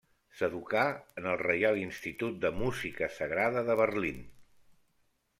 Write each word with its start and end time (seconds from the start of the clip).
S'educà 0.37 0.83
en 1.21 1.27
el 1.33 1.35
reial 1.41 1.77
Institut 1.81 2.39
de 2.45 2.51
Música 2.61 3.09
sagrada 3.19 3.63
de 3.69 3.75
Berlín. 3.83 4.25